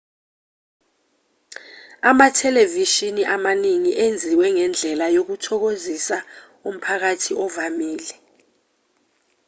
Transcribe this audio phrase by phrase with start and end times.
[2.09, 6.17] amathelevishini amaningi enziwe ngendlela yokuthokozisa
[6.69, 8.13] umphakathi ovamile